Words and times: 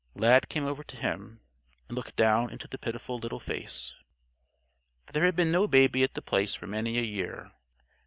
Lad 0.15 0.49
came 0.49 0.65
over 0.65 0.83
to 0.83 0.97
him, 0.97 1.41
and 1.87 1.95
looked 1.95 2.15
down 2.15 2.49
into 2.49 2.67
the 2.67 2.79
pitiful 2.79 3.19
little 3.19 3.39
face. 3.39 3.93
There 5.13 5.25
had 5.25 5.35
been 5.35 5.51
no 5.51 5.67
baby 5.67 6.01
at 6.01 6.15
The 6.15 6.23
Place 6.23 6.55
for 6.55 6.65
many 6.65 6.97
a 6.97 7.03
year. 7.03 7.51